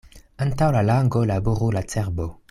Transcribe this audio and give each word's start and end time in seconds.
Antaŭ 0.45 0.69
la 0.75 0.81
lango 0.89 1.21
laboru 1.33 1.69
la 1.77 1.85
cerbo. 1.95 2.27